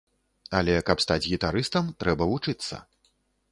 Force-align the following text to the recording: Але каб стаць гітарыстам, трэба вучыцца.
Але 0.59 0.73
каб 0.87 1.03
стаць 1.05 1.27
гітарыстам, 1.33 1.93
трэба 2.05 2.31
вучыцца. 2.35 2.83